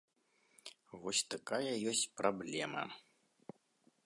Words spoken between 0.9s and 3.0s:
Вось такая ёсць праблема.